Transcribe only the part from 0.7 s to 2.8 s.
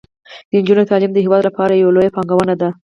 تعلیم د هیواد لپاره یوه لویه پانګونه ده.